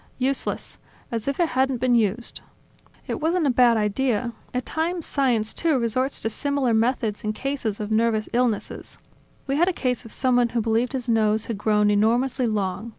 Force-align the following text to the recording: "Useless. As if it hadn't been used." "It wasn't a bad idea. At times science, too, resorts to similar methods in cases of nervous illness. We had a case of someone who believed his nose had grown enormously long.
"Useless. 0.17 0.79
As 1.11 1.27
if 1.27 1.39
it 1.39 1.49
hadn't 1.49 1.77
been 1.77 1.93
used." 1.93 2.41
"It 3.05 3.21
wasn't 3.21 3.45
a 3.45 3.51
bad 3.51 3.77
idea. 3.77 4.33
At 4.51 4.65
times 4.65 5.05
science, 5.05 5.53
too, 5.53 5.77
resorts 5.77 6.19
to 6.21 6.29
similar 6.31 6.73
methods 6.73 7.23
in 7.23 7.33
cases 7.33 7.79
of 7.79 7.91
nervous 7.91 8.27
illness. 8.33 8.97
We 9.45 9.57
had 9.57 9.67
a 9.67 9.73
case 9.73 10.03
of 10.03 10.11
someone 10.11 10.49
who 10.57 10.59
believed 10.61 10.93
his 10.93 11.07
nose 11.07 11.45
had 11.45 11.59
grown 11.59 11.91
enormously 11.91 12.47
long. 12.47 12.89